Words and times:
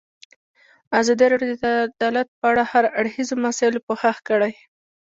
ازادي 0.99 1.25
راډیو 1.33 1.53
د 1.63 1.65
عدالت 1.89 2.27
په 2.39 2.45
اړه 2.51 2.63
د 2.65 2.69
هر 2.71 2.83
اړخیزو 2.99 3.35
مسایلو 3.45 3.85
پوښښ 3.87 4.17
کړی. 4.29 4.53